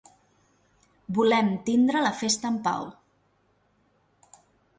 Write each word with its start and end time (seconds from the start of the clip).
Volem 1.17 1.51
tindre 1.67 2.01
la 2.07 2.15
festa 2.23 2.51
en 2.53 2.57
pau. 2.69 2.89